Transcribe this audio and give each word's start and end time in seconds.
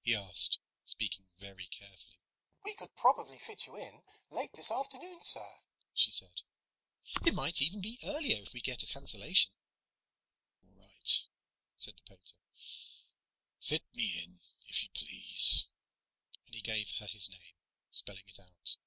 he 0.00 0.16
asked, 0.16 0.58
speaking 0.86 1.26
very 1.36 1.66
carefully. 1.66 2.18
"We 2.64 2.74
could 2.76 2.96
probably 2.96 3.36
fit 3.36 3.66
you 3.66 3.76
in 3.76 4.02
late 4.30 4.54
this 4.54 4.70
afternoon, 4.70 5.20
sir," 5.22 5.64
she 5.92 6.10
said. 6.10 6.40
"It 7.26 7.34
might 7.34 7.60
even 7.60 7.82
be 7.82 8.00
earlier, 8.02 8.40
if 8.42 8.54
we 8.54 8.62
get 8.62 8.82
a 8.82 8.86
cancellation." 8.86 9.52
"All 10.64 10.76
right," 10.80 11.22
said 11.76 11.98
the 11.98 12.04
painter, 12.04 12.36
"fit 13.60 13.84
me 13.94 14.22
in, 14.24 14.40
if 14.64 14.82
you 14.82 14.88
please." 14.94 15.66
And 16.46 16.54
he 16.54 16.62
gave 16.62 16.88
her 16.98 17.06
his 17.06 17.28
name, 17.28 17.56
spelling 17.90 18.24
it 18.28 18.38
out. 18.40 18.78